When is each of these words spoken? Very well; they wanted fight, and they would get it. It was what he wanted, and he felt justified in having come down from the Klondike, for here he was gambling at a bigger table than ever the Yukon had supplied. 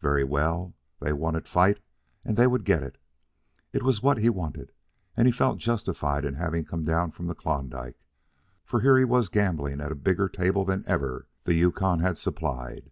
Very 0.00 0.24
well; 0.24 0.72
they 1.00 1.12
wanted 1.12 1.46
fight, 1.46 1.80
and 2.24 2.38
they 2.38 2.46
would 2.46 2.64
get 2.64 2.82
it. 2.82 2.96
It 3.74 3.82
was 3.82 4.02
what 4.02 4.16
he 4.16 4.30
wanted, 4.30 4.72
and 5.14 5.26
he 5.28 5.32
felt 5.32 5.58
justified 5.58 6.24
in 6.24 6.32
having 6.32 6.64
come 6.64 6.82
down 6.82 7.10
from 7.10 7.26
the 7.26 7.34
Klondike, 7.34 8.00
for 8.64 8.80
here 8.80 8.96
he 8.96 9.04
was 9.04 9.28
gambling 9.28 9.82
at 9.82 9.92
a 9.92 9.94
bigger 9.94 10.30
table 10.30 10.64
than 10.64 10.82
ever 10.86 11.28
the 11.44 11.52
Yukon 11.52 12.00
had 12.00 12.16
supplied. 12.16 12.90